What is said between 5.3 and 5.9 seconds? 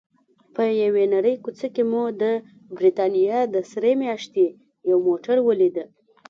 ولید.